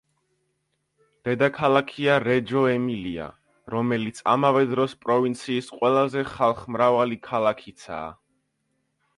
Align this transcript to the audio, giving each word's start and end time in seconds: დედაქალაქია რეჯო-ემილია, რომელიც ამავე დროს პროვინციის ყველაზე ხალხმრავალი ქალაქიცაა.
დედაქალაქია 1.27 2.15
რეჯო-ემილია, 2.23 3.27
რომელიც 3.75 4.23
ამავე 4.33 4.65
დროს 4.73 4.97
პროვინციის 5.05 5.71
ყველაზე 5.77 6.27
ხალხმრავალი 6.33 7.21
ქალაქიცაა. 7.31 8.13